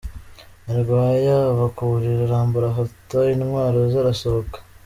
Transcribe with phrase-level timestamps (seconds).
[0.65, 4.57] Nyarwaya ava ku buriri, arambara afata intwaro ze arasohoka.